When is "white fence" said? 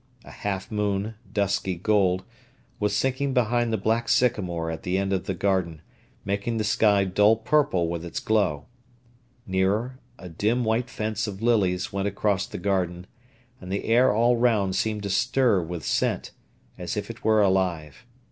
10.63-11.27